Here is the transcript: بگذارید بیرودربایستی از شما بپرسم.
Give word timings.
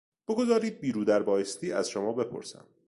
بگذارید 0.27 0.79
بیرودربایستی 0.79 1.71
از 1.71 1.89
شما 1.89 2.13
بپرسم. 2.13 2.65